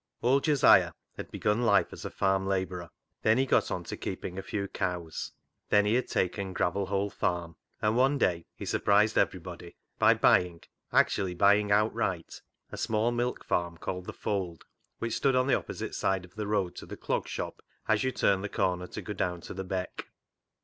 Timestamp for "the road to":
16.33-16.87